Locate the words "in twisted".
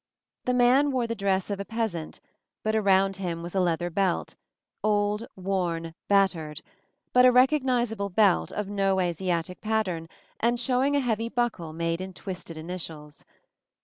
12.01-12.57